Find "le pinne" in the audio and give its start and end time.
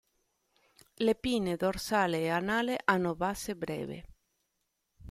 1.05-1.57